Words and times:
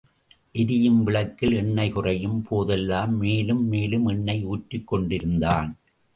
எரியும் 0.51 1.03
விளக்கில் 1.03 1.53
எண்ணெய் 1.53 1.91
குறையும் 1.91 2.41
போதெல்லாம், 2.41 3.17
மேலும் 3.17 3.67
மேலும் 3.67 4.07
எண்ணெய் 4.07 4.43
ஊற்றிக் 4.45 4.87
கொண்டிருந்தான். 4.87 5.77